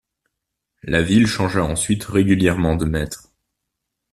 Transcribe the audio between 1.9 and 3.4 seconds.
régulièrement de maîtres.